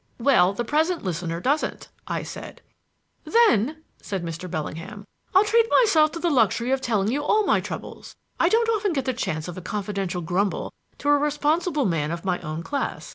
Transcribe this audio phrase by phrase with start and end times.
[0.17, 2.63] "Well, the present listener doesn't," I said.
[3.23, 4.49] "Then," said Mr.
[4.49, 8.67] Bellingham, "I'll treat myself to the luxury of telling you all my troubles; I don't
[8.69, 12.63] often get the chance of a confidential grumble to a responsible man of my own
[12.63, 13.09] class.